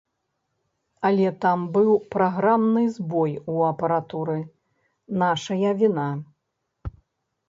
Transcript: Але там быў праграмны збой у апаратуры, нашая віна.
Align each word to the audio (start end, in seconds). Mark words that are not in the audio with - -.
Але 1.07 1.27
там 1.43 1.65
быў 1.75 1.91
праграмны 2.15 2.81
збой 2.95 3.35
у 3.55 3.57
апаратуры, 3.71 4.39
нашая 5.25 5.71
віна. 5.83 6.07